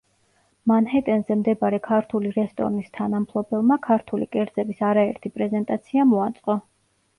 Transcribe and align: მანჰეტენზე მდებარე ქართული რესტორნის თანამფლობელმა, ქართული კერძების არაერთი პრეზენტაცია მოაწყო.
მანჰეტენზე 0.69 1.37
მდებარე 1.41 1.79
ქართული 1.87 2.31
რესტორნის 2.39 2.89
თანამფლობელმა, 2.99 3.79
ქართული 3.85 4.31
კერძების 4.39 4.83
არაერთი 4.91 5.35
პრეზენტაცია 5.39 6.11
მოაწყო. 6.17 6.61